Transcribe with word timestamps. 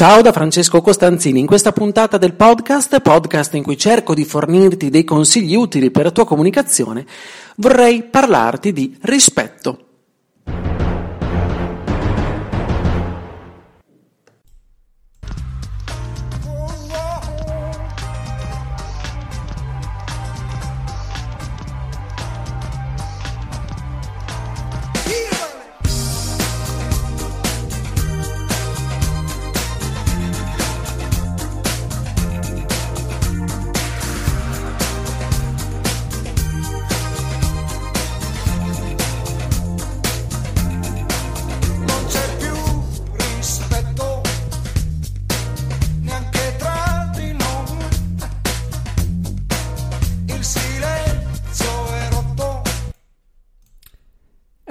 Ciao 0.00 0.22
da 0.22 0.32
Francesco 0.32 0.80
Costanzini, 0.80 1.40
in 1.40 1.46
questa 1.46 1.72
puntata 1.72 2.16
del 2.16 2.32
podcast, 2.32 3.02
podcast 3.02 3.52
in 3.52 3.62
cui 3.62 3.76
cerco 3.76 4.14
di 4.14 4.24
fornirti 4.24 4.88
dei 4.88 5.04
consigli 5.04 5.54
utili 5.54 5.90
per 5.90 6.04
la 6.04 6.10
tua 6.10 6.24
comunicazione, 6.24 7.04
vorrei 7.56 8.04
parlarti 8.04 8.72
di 8.72 8.96
rispetto. 9.02 9.89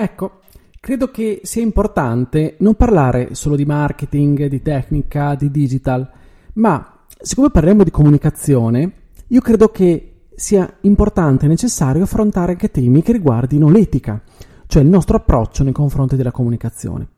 Ecco, 0.01 0.39
credo 0.79 1.11
che 1.11 1.41
sia 1.43 1.61
importante 1.61 2.55
non 2.59 2.75
parlare 2.75 3.35
solo 3.35 3.57
di 3.57 3.65
marketing, 3.65 4.45
di 4.45 4.61
tecnica, 4.61 5.35
di 5.35 5.51
digital, 5.51 6.09
ma 6.53 6.99
siccome 7.19 7.49
parliamo 7.49 7.83
di 7.83 7.91
comunicazione, 7.91 8.93
io 9.27 9.41
credo 9.41 9.67
che 9.67 10.27
sia 10.33 10.73
importante 10.83 11.43
e 11.43 11.49
necessario 11.49 12.03
affrontare 12.03 12.53
anche 12.53 12.71
temi 12.71 13.01
che 13.01 13.11
riguardino 13.11 13.67
l'etica, 13.67 14.21
cioè 14.67 14.83
il 14.83 14.87
nostro 14.87 15.17
approccio 15.17 15.65
nei 15.65 15.73
confronti 15.73 16.15
della 16.15 16.31
comunicazione. 16.31 17.09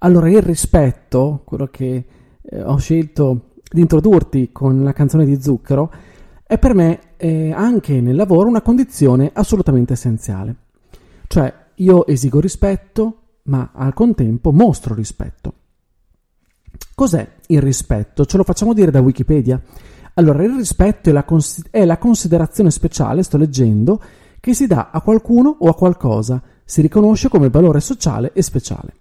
Allora, 0.00 0.28
il 0.28 0.42
rispetto, 0.42 1.40
quello 1.42 1.68
che 1.68 2.04
eh, 2.42 2.62
ho 2.62 2.76
scelto 2.76 3.52
di 3.66 3.80
introdurti 3.80 4.52
con 4.52 4.84
la 4.84 4.92
canzone 4.92 5.24
di 5.24 5.40
Zucchero, 5.40 5.90
è 6.46 6.58
per 6.58 6.74
me 6.74 7.00
eh, 7.16 7.50
anche 7.50 7.98
nel 8.02 8.14
lavoro 8.14 8.46
una 8.46 8.60
condizione 8.60 9.30
assolutamente 9.32 9.94
essenziale. 9.94 10.54
Cioè, 11.28 11.64
io 11.76 12.06
esigo 12.06 12.40
rispetto, 12.40 13.22
ma 13.44 13.70
al 13.74 13.94
contempo 13.94 14.52
mostro 14.52 14.94
rispetto. 14.94 15.52
Cos'è 16.94 17.28
il 17.48 17.60
rispetto? 17.60 18.24
Ce 18.24 18.36
lo 18.36 18.44
facciamo 18.44 18.72
dire 18.72 18.90
da 18.90 19.00
Wikipedia. 19.00 19.60
Allora, 20.14 20.42
il 20.42 20.54
rispetto 20.54 21.10
è 21.10 21.12
la, 21.12 21.24
cons- 21.24 21.64
è 21.70 21.84
la 21.84 21.98
considerazione 21.98 22.70
speciale, 22.70 23.22
sto 23.22 23.36
leggendo, 23.36 24.00
che 24.40 24.54
si 24.54 24.66
dà 24.66 24.90
a 24.90 25.00
qualcuno 25.02 25.56
o 25.58 25.68
a 25.68 25.74
qualcosa, 25.74 26.42
si 26.64 26.80
riconosce 26.80 27.28
come 27.28 27.50
valore 27.50 27.80
sociale 27.80 28.32
e 28.32 28.42
speciale. 28.42 28.94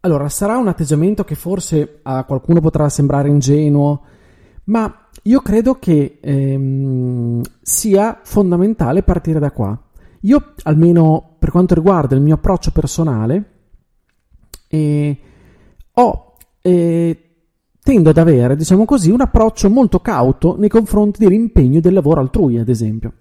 Allora, 0.00 0.28
sarà 0.28 0.56
un 0.56 0.68
atteggiamento 0.68 1.24
che 1.24 1.36
forse 1.36 2.00
a 2.02 2.24
qualcuno 2.24 2.60
potrà 2.60 2.88
sembrare 2.88 3.28
ingenuo, 3.28 4.02
ma 4.64 5.08
io 5.22 5.40
credo 5.40 5.78
che 5.78 6.18
ehm, 6.20 7.40
sia 7.62 8.20
fondamentale 8.22 9.02
partire 9.02 9.38
da 9.38 9.52
qua. 9.52 9.80
Io, 10.22 10.54
almeno 10.64 11.36
per 11.38 11.50
quanto 11.50 11.74
riguarda 11.74 12.14
il 12.14 12.20
mio 12.20 12.34
approccio 12.34 12.70
personale, 12.70 13.44
eh, 14.68 15.18
ho, 15.94 16.34
eh, 16.60 17.30
tendo 17.82 18.10
ad 18.10 18.18
avere, 18.18 18.54
diciamo 18.56 18.84
così, 18.84 19.10
un 19.10 19.20
approccio 19.20 19.68
molto 19.68 20.00
cauto 20.00 20.56
nei 20.58 20.68
confronti 20.68 21.24
dell'impegno 21.24 21.80
del 21.80 21.94
lavoro 21.94 22.20
altrui, 22.20 22.58
ad 22.58 22.68
esempio. 22.68 23.12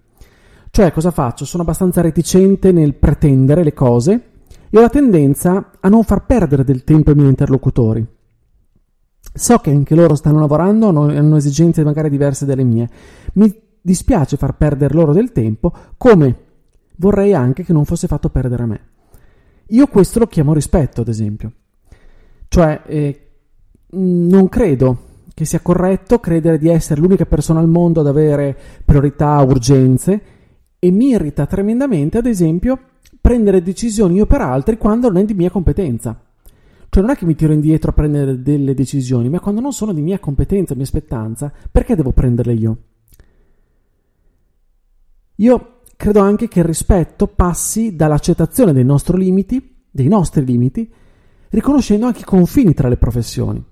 Cioè, 0.70 0.92
cosa 0.92 1.12
faccio? 1.12 1.44
Sono 1.44 1.64
abbastanza 1.64 2.02
reticente 2.02 2.72
nel 2.72 2.94
pretendere 2.94 3.64
le 3.64 3.74
cose 3.74 4.24
e 4.70 4.78
ho 4.78 4.82
la 4.82 4.90
tendenza 4.90 5.72
a 5.80 5.90
non 5.90 6.04
far 6.04 6.26
perdere 6.26 6.64
del 6.64 6.84
tempo 6.84 7.10
ai 7.10 7.16
miei 7.16 7.30
interlocutori. 7.30 8.06
So 9.34 9.58
che 9.58 9.72
anche 9.72 9.96
loro 9.96 10.16
stanno 10.16 10.40
lavorando, 10.40 10.88
hanno, 10.90 11.08
hanno 11.08 11.36
esigenze 11.36 11.84
magari 11.84 12.10
diverse 12.10 12.46
dalle 12.46 12.64
mie. 12.64 12.90
Mi 13.34 13.54
dispiace 13.82 14.38
far 14.38 14.56
perdere 14.56 14.94
loro 14.94 15.14
del 15.14 15.32
tempo, 15.32 15.74
come 15.98 16.50
vorrei 17.02 17.34
anche 17.34 17.64
che 17.64 17.74
non 17.74 17.84
fosse 17.84 18.08
fatto 18.08 18.30
perdere 18.30 18.64
a 18.64 18.68
me. 18.68 18.82
Io 19.70 19.88
questo 19.88 20.20
lo 20.20 20.28
chiamo 20.28 20.54
rispetto, 20.54 21.02
ad 21.02 21.08
esempio. 21.08 21.52
Cioè, 22.48 22.82
eh, 22.86 23.28
non 23.94 24.48
credo 24.50 25.10
che 25.34 25.46
sia 25.46 25.62
corretto 25.62 26.20
credere 26.20 26.60
di 26.60 26.70
essere 26.70 27.02
l'unica 27.02 27.26
persona 27.26 27.60
al 27.60 27.68
mondo 27.68 28.02
ad 28.02 28.08
avere 28.08 28.56
priorità, 28.86 29.40
urgenze, 29.40 30.22
e 30.78 30.92
mi 30.92 31.10
irrita 31.10 31.48
tremendamente, 31.48 32.20
ad 32.20 32.28
esempio, 32.28 32.78
prendere 33.20 33.64
decisioni 33.64 34.16
io 34.16 34.26
per 34.28 34.42
altri 34.42 34.78
quando 34.78 35.08
non 35.08 35.18
è 35.18 35.26
di 35.26 35.34
mia 35.34 35.50
competenza. 35.50 36.20
Cioè 36.90 37.02
non 37.02 37.12
è 37.12 37.16
che 37.16 37.26
mi 37.26 37.36
tiro 37.36 37.54
indietro 37.54 37.92
a 37.92 37.94
prendere 37.94 38.42
delle 38.42 38.74
decisioni, 38.74 39.30
ma 39.30 39.40
quando 39.40 39.62
non 39.62 39.72
sono 39.72 39.94
di 39.94 40.02
mia 40.02 40.20
competenza, 40.20 40.76
mia 40.76 40.86
spettanza, 40.86 41.52
perché 41.72 41.96
devo 41.96 42.12
prenderle 42.12 42.54
io? 42.54 42.78
Io 45.36 45.81
credo 46.02 46.20
anche 46.22 46.48
che 46.48 46.62
il 46.62 46.66
rispetto 46.66 47.28
passi 47.28 47.96
dall'accettazione 47.96 48.74
dei 48.74 48.84
nostri 48.84 49.20
limiti, 49.20 49.84
dei 49.92 50.08
nostri 50.08 50.44
limiti, 50.44 50.92
riconoscendo 51.50 52.08
anche 52.08 52.22
i 52.22 52.24
confini 52.24 52.74
tra 52.74 52.88
le 52.88 52.98
professioni. 52.98 53.64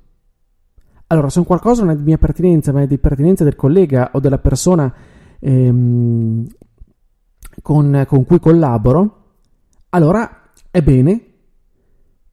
Allora, 1.08 1.30
se 1.30 1.40
un 1.40 1.46
qualcosa 1.46 1.84
non 1.84 1.96
è 1.96 1.98
di 1.98 2.04
mia 2.04 2.20
pertinenza, 2.20 2.72
ma 2.72 2.84
è 2.84 2.88
di 2.88 3.00
pertinenza 3.00 3.44
del 3.44 3.56
collega 3.56 4.12
o 4.14 4.20
della 4.20 4.38
persona 4.38 4.94
ehm, 5.40 6.46
con, 7.64 8.06
con 8.08 8.26
cui 8.26 8.40
collaboro, 8.40 9.38
allora 9.90 10.52
è 10.70 10.84
bene 10.84 11.24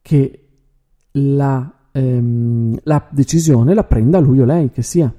che 0.03 0.49
la, 1.13 1.87
ehm, 1.91 2.77
la 2.83 3.07
decisione 3.09 3.73
la 3.73 3.83
prenda 3.83 4.19
lui 4.19 4.41
o 4.41 4.45
lei, 4.45 4.69
che 4.69 4.83
sia, 4.83 5.11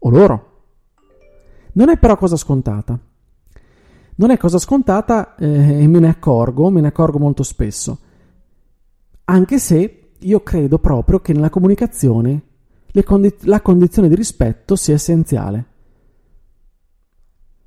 o 0.00 0.10
loro. 0.10 0.64
Non 1.72 1.88
è 1.88 1.96
però 1.96 2.14
cosa 2.18 2.36
scontata. 2.36 3.07
Non 4.20 4.30
è 4.30 4.36
cosa 4.36 4.58
scontata 4.58 5.36
eh, 5.36 5.82
e 5.82 5.86
me 5.86 6.00
ne 6.00 6.08
accorgo, 6.08 6.70
me 6.70 6.80
ne 6.80 6.88
accorgo 6.88 7.18
molto 7.18 7.44
spesso. 7.44 7.98
Anche 9.24 9.58
se 9.58 10.10
io 10.18 10.42
credo 10.42 10.78
proprio 10.78 11.20
che 11.20 11.32
nella 11.32 11.50
comunicazione 11.50 12.42
condi- 13.04 13.34
la 13.42 13.60
condizione 13.60 14.08
di 14.08 14.16
rispetto 14.16 14.74
sia 14.74 14.94
essenziale. 14.94 15.66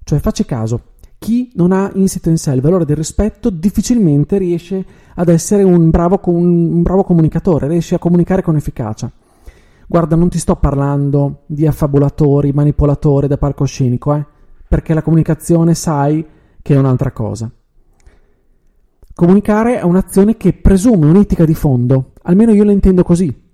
Cioè, 0.03 0.19
facci 0.19 0.43
caso, 0.43 0.81
chi 1.17 1.51
non 1.55 1.71
ha 1.71 1.89
insito 1.93 2.27
in 2.27 2.37
sé 2.37 2.51
il 2.51 2.59
valore 2.59 2.83
del 2.83 2.97
rispetto 2.97 3.49
difficilmente 3.49 4.37
riesce 4.37 4.85
ad 5.15 5.29
essere 5.29 5.63
un 5.63 5.89
bravo, 5.89 6.19
un 6.25 6.81
bravo 6.81 7.05
comunicatore, 7.05 7.69
riesce 7.69 7.95
a 7.95 7.99
comunicare 7.99 8.41
con 8.41 8.57
efficacia. 8.57 9.09
Guarda, 9.87 10.17
non 10.17 10.27
ti 10.27 10.37
sto 10.37 10.57
parlando 10.57 11.43
di 11.45 11.65
affabulatori, 11.65 12.51
manipolatori 12.51 13.27
da 13.27 13.37
palcoscenico, 13.37 14.13
eh? 14.15 14.25
perché 14.67 14.93
la 14.93 15.01
comunicazione 15.01 15.75
sai 15.75 16.25
che 16.61 16.73
è 16.73 16.77
un'altra 16.77 17.11
cosa. 17.11 17.51
Comunicare 19.13 19.79
è 19.79 19.83
un'azione 19.83 20.37
che 20.37 20.53
presume 20.53 21.05
un'etica 21.05 21.45
di 21.45 21.53
fondo, 21.53 22.13
almeno 22.23 22.53
io 22.53 22.63
la 22.63 22.71
intendo 22.71 23.03
così. 23.03 23.49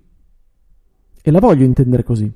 E 1.20 1.30
la 1.30 1.40
voglio 1.40 1.64
intendere 1.64 2.02
così. 2.04 2.32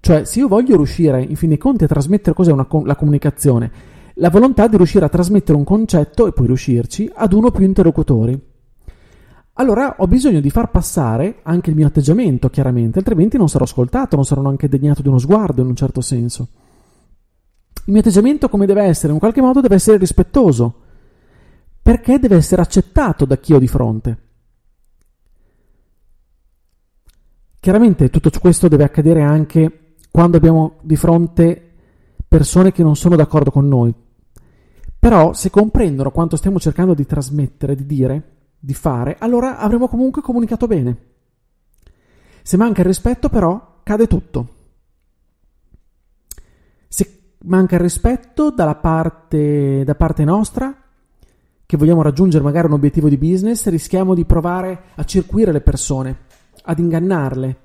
Cioè, 0.00 0.24
se 0.24 0.38
io 0.38 0.48
voglio 0.48 0.76
riuscire, 0.76 1.22
in 1.22 1.36
fin 1.36 1.48
dei 1.48 1.58
conti, 1.58 1.84
a 1.84 1.88
trasmettere 1.88 2.34
cos'è 2.34 2.52
una, 2.52 2.66
la 2.84 2.96
comunicazione, 2.96 3.70
la 4.14 4.30
volontà 4.30 4.66
di 4.66 4.76
riuscire 4.76 5.04
a 5.04 5.08
trasmettere 5.08 5.56
un 5.56 5.64
concetto 5.64 6.26
e 6.26 6.32
poi 6.32 6.46
riuscirci 6.46 7.10
ad 7.14 7.32
uno 7.32 7.48
o 7.48 7.50
più 7.50 7.64
interlocutori. 7.64 8.48
Allora 9.54 9.96
ho 9.98 10.06
bisogno 10.06 10.40
di 10.40 10.50
far 10.50 10.70
passare 10.70 11.40
anche 11.42 11.70
il 11.70 11.76
mio 11.76 11.86
atteggiamento, 11.86 12.48
chiaramente, 12.48 12.98
altrimenti 12.98 13.36
non 13.36 13.48
sarò 13.48 13.64
ascoltato, 13.64 14.16
non 14.16 14.24
sarò 14.24 14.40
neanche 14.40 14.68
degnato 14.68 15.02
di 15.02 15.08
uno 15.08 15.18
sguardo 15.18 15.60
in 15.62 15.68
un 15.68 15.76
certo 15.76 16.00
senso. 16.00 16.48
Il 17.84 17.92
mio 17.92 18.00
atteggiamento 18.00 18.48
come 18.48 18.66
deve 18.66 18.82
essere? 18.82 19.12
In 19.12 19.18
qualche 19.18 19.40
modo 19.40 19.60
deve 19.60 19.76
essere 19.76 19.96
rispettoso, 19.96 20.74
perché 21.82 22.18
deve 22.18 22.36
essere 22.36 22.62
accettato 22.62 23.24
da 23.24 23.36
chi 23.36 23.52
ho 23.52 23.58
di 23.58 23.68
fronte. 23.68 24.18
Chiaramente 27.58 28.10
tutto 28.10 28.30
questo 28.38 28.68
deve 28.68 28.84
accadere 28.84 29.22
anche 29.22 29.96
quando 30.10 30.36
abbiamo 30.36 30.78
di 30.82 30.96
fronte 30.96 31.72
persone 32.26 32.72
che 32.72 32.82
non 32.82 32.96
sono 32.96 33.16
d'accordo 33.16 33.50
con 33.50 33.68
noi. 33.68 33.92
Però 34.98 35.32
se 35.32 35.50
comprendono 35.50 36.10
quanto 36.10 36.36
stiamo 36.36 36.58
cercando 36.58 36.94
di 36.94 37.06
trasmettere, 37.06 37.74
di 37.74 37.86
dire, 37.86 38.36
di 38.58 38.74
fare, 38.74 39.16
allora 39.18 39.58
avremo 39.58 39.88
comunque 39.88 40.22
comunicato 40.22 40.66
bene. 40.66 40.96
Se 42.42 42.56
manca 42.56 42.82
il 42.82 42.86
rispetto, 42.86 43.28
però, 43.28 43.80
cade 43.82 44.06
tutto. 44.06 44.58
Manca 47.42 47.76
il 47.76 47.80
rispetto 47.80 48.52
parte, 48.54 49.82
da 49.84 49.94
parte 49.94 50.24
nostra, 50.24 50.76
che 51.64 51.76
vogliamo 51.76 52.02
raggiungere 52.02 52.44
magari 52.44 52.66
un 52.66 52.74
obiettivo 52.74 53.08
di 53.08 53.16
business, 53.16 53.66
rischiamo 53.68 54.14
di 54.14 54.24
provare 54.24 54.82
a 54.96 55.04
circuire 55.04 55.52
le 55.52 55.60
persone, 55.60 56.18
ad 56.64 56.78
ingannarle. 56.78 57.60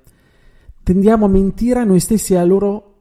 Tendiamo 0.83 1.25
a 1.25 1.29
mentire 1.29 1.79
a 1.79 1.83
noi 1.83 1.99
stessi 1.99 2.33
e 2.33 2.37
a 2.37 2.45
loro 2.45 2.93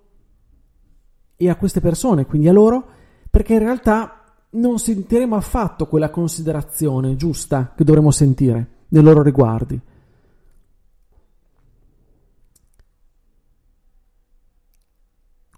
e 1.37 1.49
a 1.49 1.57
queste 1.57 1.81
persone, 1.81 2.27
quindi 2.27 2.49
a 2.49 2.53
loro, 2.53 2.87
perché 3.31 3.53
in 3.53 3.59
realtà 3.61 4.25
non 4.51 4.79
sentiremo 4.79 5.37
affatto 5.37 5.87
quella 5.87 6.11
considerazione 6.11 7.17
giusta 7.17 7.73
che 7.77 7.85
dovremmo 7.85 8.11
sentire 8.11 8.69
nei 8.89 9.03
loro 9.03 9.23
riguardi. 9.23 9.81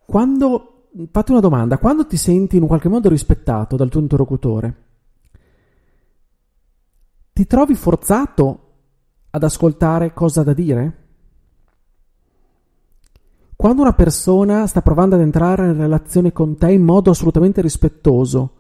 Quando, 0.05 0.76
fate 1.11 1.31
una 1.31 1.41
domanda, 1.41 1.79
quando 1.79 2.07
ti 2.07 2.17
senti 2.17 2.57
in 2.57 2.63
un 2.63 2.69
qualche 2.69 2.89
modo 2.89 3.09
rispettato 3.09 3.77
dal 3.77 3.91
tuo 3.91 4.01
interlocutore, 4.01 4.85
ti 7.33 7.47
trovi 7.47 7.75
forzato 7.75 8.61
ad 9.31 9.43
ascoltare 9.43 10.15
cosa 10.15 10.43
da 10.43 10.55
dire? 10.55 11.05
Quando 13.55 13.83
una 13.83 13.93
persona 13.93 14.67
sta 14.67 14.81
provando 14.81 15.17
ad 15.17 15.21
entrare 15.21 15.67
in 15.67 15.77
relazione 15.77 16.33
con 16.33 16.57
te 16.57 16.73
in 16.73 16.83
modo 16.83 17.11
assolutamente 17.11 17.61
rispettoso, 17.61 18.55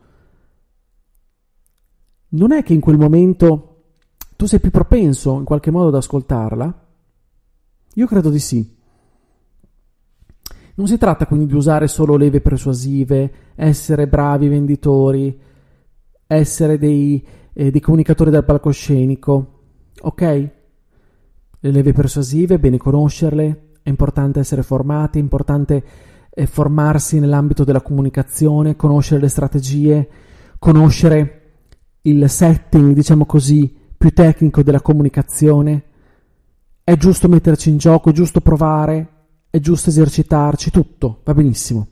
non 2.29 2.53
è 2.53 2.63
che 2.63 2.75
in 2.75 2.81
quel 2.81 2.99
momento 2.99 3.85
tu 4.37 4.47
sei 4.47 4.61
più 4.61 4.71
propenso 4.71 5.39
in 5.39 5.45
qualche 5.45 5.71
modo 5.71 5.89
ad 5.89 5.95
ascoltarla? 5.95 6.87
Io 7.95 8.07
credo 8.07 8.29
di 8.29 8.39
sì. 8.39 8.76
Non 10.79 10.87
si 10.87 10.99
tratta 10.99 11.27
quindi 11.27 11.47
di 11.47 11.55
usare 11.55 11.89
solo 11.89 12.17
leve 12.17 12.43
persuasive, 12.43 13.33
essere 13.55 14.07
bravi 14.09 14.49
venditori, 14.49 15.41
essere 16.27 16.77
dei, 16.77 17.25
eh, 17.55 17.71
dei 17.71 17.81
comunicatori 17.81 18.31
del 18.31 18.45
palcoscenico, 18.45 19.61
ok? 19.99 20.21
Le 21.61 21.71
leve 21.71 21.93
persuasive, 21.95 22.59
bene 22.59 22.77
conoscerle, 22.77 23.71
è 23.83 23.89
importante 23.89 24.41
essere 24.41 24.63
formati, 24.63 25.19
è 25.19 25.23
importante 25.23 25.85
eh, 26.29 26.47
formarsi 26.47 27.21
nell'ambito 27.21 27.65
della 27.65 27.81
comunicazione, 27.81 28.77
conoscere 28.77 29.23
le 29.23 29.29
strategie, 29.29 30.09
conoscere 30.59 31.43
il 32.03 32.29
setting, 32.29 32.93
diciamo 32.93 33.25
così, 33.25 33.75
più 33.97 34.13
tecnico 34.13 34.63
della 34.63 34.83
comunicazione. 34.83 35.85
È 36.85 36.95
giusto 36.99 37.29
metterci 37.29 37.71
in 37.71 37.79
gioco, 37.79 38.11
è 38.11 38.13
giusto 38.13 38.43
provare, 38.43 39.16
è 39.51 39.59
giusto 39.59 39.91
esercitarci, 39.91 40.71
tutto, 40.71 41.21
va 41.25 41.35
benissimo. 41.35 41.87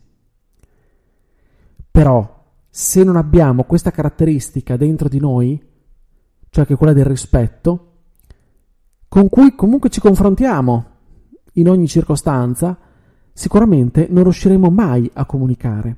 Però, 1.91 2.45
se 2.69 3.05
non 3.05 3.17
abbiamo 3.17 3.65
questa 3.65 3.91
caratteristica 3.91 4.77
dentro 4.77 5.09
di 5.09 5.21
noi, 5.21 5.63
cioè 6.51 6.67
che 6.67 6.75
è 6.75 6.77
quella 6.77 6.93
del 6.93 7.05
rispetto, 7.05 7.93
con 9.09 9.29
cui 9.29 9.55
comunque 9.55 9.91
ci 9.91 10.01
confrontiamo 10.01 10.87
in 11.55 11.69
ogni 11.69 11.87
circostanza, 11.87 12.77
sicuramente 13.33 14.07
non 14.11 14.25
riusciremo 14.25 14.71
mai 14.71 15.09
a 15.13 15.25
comunicare. 15.25 15.97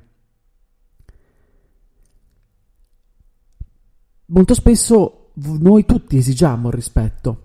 Molto 4.25 4.53
spesso 4.53 5.31
noi 5.33 5.85
tutti 5.85 6.17
esigiamo 6.17 6.67
il 6.67 6.73
rispetto, 6.73 7.41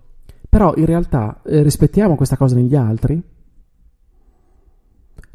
però 0.49 0.75
in 0.77 0.87
realtà 0.87 1.41
eh, 1.45 1.63
rispettiamo 1.63 2.17
questa 2.17 2.37
cosa 2.37 2.55
negli 2.55 2.75
altri? 2.75 3.23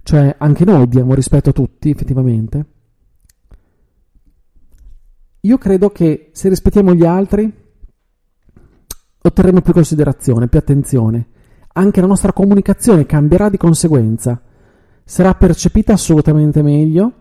Cioè 0.08 0.36
anche 0.38 0.64
noi 0.64 0.88
diamo 0.88 1.14
rispetto 1.14 1.50
a 1.50 1.52
tutti 1.52 1.90
effettivamente? 1.90 2.66
Io 5.42 5.58
credo 5.58 5.90
che 5.90 6.30
se 6.32 6.48
rispettiamo 6.48 6.96
gli 6.96 7.04
altri 7.04 7.54
otterremo 9.22 9.60
più 9.60 9.74
considerazione, 9.74 10.48
più 10.48 10.60
attenzione. 10.60 11.28
Anche 11.74 12.00
la 12.00 12.08
nostra 12.08 12.32
comunicazione 12.32 13.06
cambierà 13.06 13.50
di 13.50 13.58
conseguenza. 13.58 14.42
Sarà 15.04 15.34
percepita 15.34 15.92
assolutamente 15.92 16.62
meglio 16.62 17.12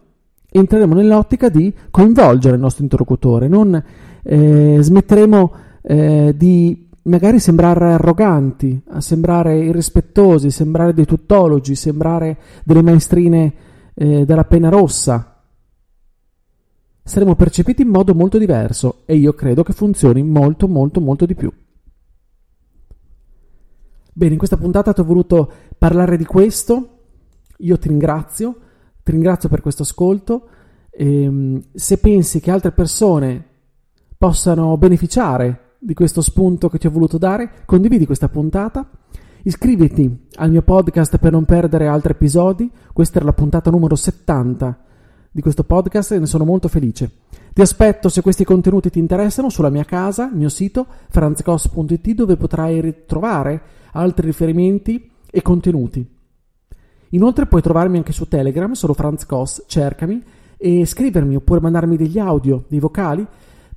entreremo 0.49 0.95
nell'ottica 0.95 1.49
di 1.49 1.75
coinvolgere 1.91 2.55
il 2.55 2.61
nostro 2.61 2.85
interlocutore, 2.85 3.49
non 3.49 3.83
eh, 4.23 4.79
smetteremo 4.81 5.55
eh, 5.83 6.35
di 6.37 6.86
magari 7.07 7.39
sembrare 7.39 7.93
arroganti, 7.93 8.81
a 8.89 9.01
sembrare 9.01 9.59
irrispettosi, 9.59 10.51
sembrare 10.51 10.93
dei 10.93 11.05
tuttologi, 11.05 11.75
sembrare 11.75 12.39
delle 12.65 12.83
maestrine 12.83 13.55
eh, 13.95 14.25
della 14.25 14.45
penna 14.45 14.69
rossa. 14.69 15.43
Saremo 17.03 17.37
percepiti 17.37 17.83
in 17.83 17.89
modo 17.89 18.15
molto 18.15 18.37
diverso 18.39 19.03
e 19.07 19.17
io 19.17 19.33
credo 19.35 19.63
che 19.63 19.73
funzioni 19.73 20.23
molto 20.23 20.67
molto 20.67 21.01
molto 21.01 21.25
di 21.25 21.35
più. 21.35 21.53
Bene, 24.13 24.33
in 24.33 24.39
questa 24.39 24.57
puntata 24.57 24.93
ti 24.93 25.01
ho 25.01 25.05
voluto 25.05 25.53
parlare 25.79 26.17
di 26.17 26.25
questo, 26.25 26.99
io 27.59 27.79
ti 27.79 27.89
ringrazio, 27.89 28.59
ti 29.03 29.13
ringrazio 29.13 29.49
per 29.49 29.61
questo 29.61 29.83
ascolto. 29.83 30.49
E, 30.91 31.23
ehm, 31.23 31.63
se 31.75 31.99
pensi 31.99 32.41
che 32.41 32.51
altre 32.51 32.73
persone 32.73 33.45
possano 34.17 34.77
beneficiare 34.79 35.66
di 35.79 35.95
questo 35.95 36.21
spunto 36.21 36.69
che 36.69 36.79
ti 36.79 36.87
ho 36.87 36.91
voluto 36.91 37.19
dare, 37.19 37.51
condividi 37.65 38.07
questa 38.07 38.29
puntata. 38.29 38.89
Iscriviti 39.43 40.27
al 40.37 40.51
mio 40.51 40.63
podcast 40.63 41.19
per 41.19 41.33
non 41.33 41.45
perdere 41.45 41.87
altri 41.87 42.13
episodi. 42.13 42.71
Questa 42.93 43.19
era 43.19 43.27
la 43.27 43.33
puntata 43.33 43.71
numero 43.71 43.95
70 43.95 44.79
di 45.31 45.43
questo 45.43 45.65
podcast 45.65 46.13
e 46.13 46.19
ne 46.19 46.27
sono 46.27 46.45
molto 46.45 46.67
felice. 46.67 47.11
Ti 47.53 47.61
aspetto 47.61 48.09
se 48.09 48.23
questi 48.23 48.43
contenuti 48.43 48.91
ti 48.91 48.99
interessano 48.99 49.51
sulla 49.51 49.71
mia 49.71 49.85
casa, 49.85 50.29
il 50.29 50.37
mio 50.37 50.49
sito 50.49 50.87
franzcos.it 51.11 52.11
dove 52.13 52.37
potrai 52.37 52.81
ritrovare 52.81 53.61
altri 53.93 54.27
riferimenti 54.27 55.11
e 55.31 55.43
contenuti. 55.43 56.07
Inoltre 57.11 57.47
puoi 57.47 57.63
trovarmi 57.63 57.99
anche 57.99 58.13
su 58.13 58.27
Telegram, 58.27 58.73
solo 58.73 58.95
Franz 58.95 59.27
Koss, 59.27 59.65
cercami 59.67 60.23
e 60.57 60.87
scrivermi 60.87 61.37
oppure 61.37 61.61
mandarmi 61.61 61.97
degli 61.97 62.19
audio, 62.19 62.65
dei 62.69 62.81
vocali, 62.81 63.27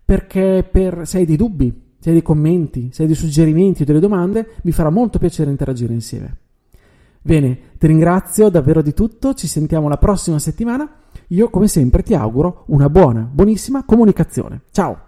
perché 0.04 0.68
per, 0.70 1.06
se 1.06 1.18
hai 1.18 1.26
dei 1.26 1.36
dubbi, 1.36 1.89
se 2.00 2.10
hai 2.10 2.16
dei 2.16 2.22
commenti, 2.24 2.90
se 2.92 3.02
hai 3.02 3.08
dei 3.08 3.18
suggerimenti 3.18 3.82
o 3.82 3.86
delle 3.86 4.00
domande, 4.00 4.48
mi 4.64 4.72
farà 4.72 4.90
molto 4.90 5.20
piacere 5.20 5.52
interagire 5.52 5.94
insieme. 5.94 6.38
Bene, 7.22 7.58
ti 7.78 7.88
ringrazio 7.88 8.50
davvero 8.50 8.82
di 8.82 8.94
tutto, 8.94 9.34
ci 9.34 9.48
sentiamo 9.48 9.90
la 9.90 9.98
prossima 9.98 10.40
settimana. 10.40 10.90
Io 11.28 11.50
come 11.50 11.68
sempre 11.68 12.02
ti 12.02 12.16
auguro 12.16 12.64
una 12.68 12.90
buona, 12.90 13.30
buonissima 13.32 13.84
comunicazione. 13.84 14.62
Ciao! 14.72 15.08